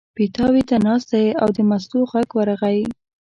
پیتاوي 0.17 0.63
ته 0.69 0.75
ناست 0.85 1.07
دی 1.13 1.25
او 1.41 1.49
د 1.57 1.59
مستو 1.69 1.99
غږ 2.11 2.29
ورغی. 2.37 2.81